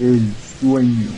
[0.00, 1.10] El sueño.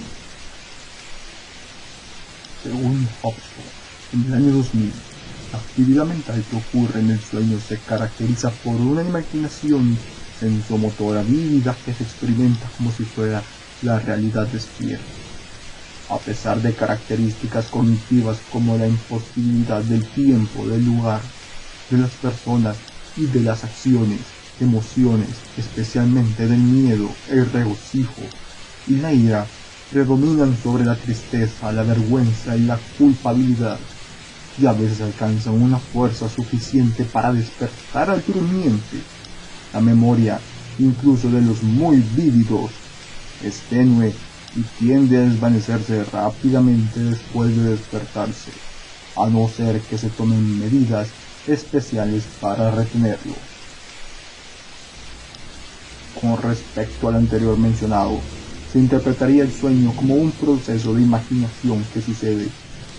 [2.64, 3.64] Según Hobson,
[4.12, 4.92] en el año 2000,
[5.52, 9.96] la actividad mental que ocurre en el sueño se caracteriza por una imaginación
[10.40, 13.40] sensomotora vívida que se experimenta como si fuera
[13.82, 15.04] la realidad despierta.
[16.08, 21.20] A pesar de características cognitivas como la imposibilidad del tiempo, del lugar,
[21.88, 22.78] de las personas
[23.16, 24.18] y de las acciones,
[24.58, 28.22] emociones, especialmente del miedo, el regocijo
[28.86, 29.46] y la ira,
[29.90, 33.78] predominan sobre la tristeza, la vergüenza y la culpabilidad,
[34.58, 38.98] y a veces alcanzan una fuerza suficiente para despertar al durmiente.
[39.72, 40.40] La memoria,
[40.78, 42.70] incluso de los muy vívidos,
[43.42, 44.12] es tenue
[44.54, 48.50] y tiende a desvanecerse rápidamente después de despertarse,
[49.16, 51.08] a no ser que se tomen medidas
[51.46, 53.34] especiales para retenerlo.
[56.20, 58.20] Con respecto al anterior mencionado,
[58.72, 62.48] se interpretaría el sueño como un proceso de imaginación que sucede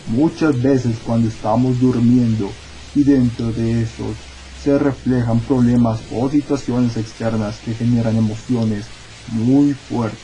[0.08, 2.52] muchas veces cuando estamos durmiendo
[2.94, 4.16] y dentro de esos
[4.64, 8.86] se reflejan problemas o situaciones externas que generan emociones
[9.32, 10.20] muy fuertes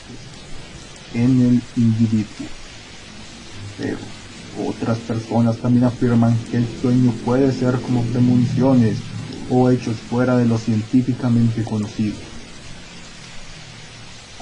[1.14, 2.46] en el individuo.
[3.76, 3.98] Pero
[4.66, 8.98] otras personas también afirman que el sueño puede ser como premoniciones
[9.50, 12.16] o hechos fuera de lo científicamente conocido.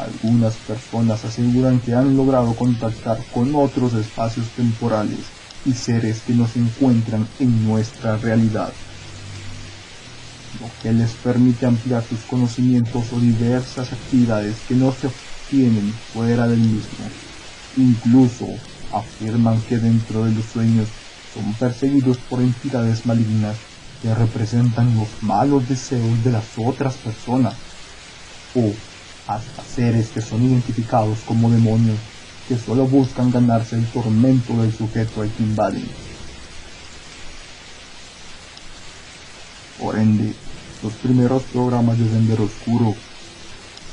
[0.08, 5.18] Algunas personas aseguran que han logrado contactar con otros espacios temporales
[5.66, 8.72] y seres que no se encuentran en nuestra realidad,
[10.60, 16.48] lo que les permite ampliar sus conocimientos o diversas actividades que no se obtienen fuera
[16.48, 17.04] del mismo.
[17.76, 18.46] Incluso
[18.92, 20.88] afirman que dentro de los sueños
[21.34, 23.56] son perseguidos por entidades malignas
[24.00, 27.54] que representan los malos deseos de las otras personas
[28.54, 28.72] o
[29.28, 31.98] hasta seres que son identificados como demonios
[32.48, 35.86] que solo buscan ganarse el tormento del sujeto al que invaden.
[39.78, 40.34] Por ende,
[40.82, 42.94] los primeros programas de Sendero Oscuro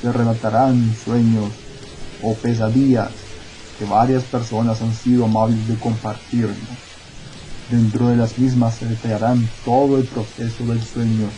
[0.00, 1.52] se relatarán sueños
[2.22, 3.10] o pesadillas
[3.78, 6.48] que varias personas han sido amables de compartir.
[7.70, 11.28] Dentro de las mismas se detallarán todo el proceso del sueño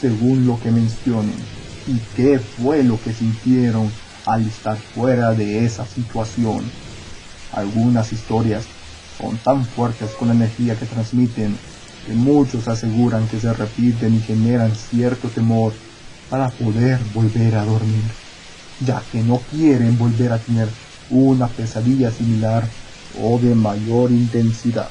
[0.00, 3.90] según lo que mencionen y qué fue lo que sintieron
[4.26, 6.70] al estar fuera de esa situación.
[7.52, 8.64] Algunas historias
[9.18, 11.56] son tan fuertes con la energía que transmiten
[12.06, 15.72] que muchos aseguran que se repiten y generan cierto temor
[16.28, 18.04] para poder volver a dormir,
[18.84, 20.68] ya que no quieren volver a tener
[21.10, 22.68] una pesadilla similar
[23.20, 24.88] o de mayor intensidad.